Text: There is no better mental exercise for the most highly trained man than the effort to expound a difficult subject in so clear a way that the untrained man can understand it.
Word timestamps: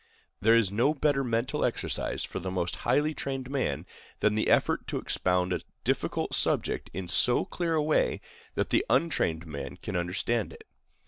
There 0.39 0.55
is 0.55 0.71
no 0.71 0.95
better 0.95 1.23
mental 1.23 1.63
exercise 1.63 2.23
for 2.23 2.39
the 2.39 2.49
most 2.49 2.77
highly 2.77 3.13
trained 3.13 3.51
man 3.51 3.85
than 4.19 4.33
the 4.33 4.47
effort 4.49 4.87
to 4.87 4.97
expound 4.97 5.53
a 5.53 5.61
difficult 5.83 6.33
subject 6.33 6.89
in 6.91 7.07
so 7.07 7.45
clear 7.45 7.75
a 7.75 7.83
way 7.83 8.19
that 8.55 8.71
the 8.71 8.83
untrained 8.89 9.45
man 9.45 9.77
can 9.77 9.95
understand 9.95 10.53
it. 10.53 10.63